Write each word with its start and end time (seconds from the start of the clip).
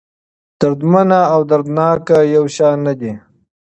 دردمنه 0.59 1.21
او 1.33 1.41
دردناکه 1.49 2.17
يو 2.35 2.43
شان 2.55 2.77
نه 2.85 2.93
دي. 2.99 3.11